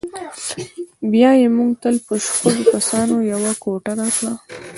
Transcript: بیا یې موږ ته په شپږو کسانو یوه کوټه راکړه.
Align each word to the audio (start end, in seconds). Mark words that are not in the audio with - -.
بیا 1.11 1.31
یې 1.39 1.47
موږ 1.57 1.71
ته 1.81 1.89
په 2.07 2.13
شپږو 2.25 2.63
کسانو 2.73 3.15
یوه 3.31 3.51
کوټه 3.63 3.91
راکړه. 3.99 4.33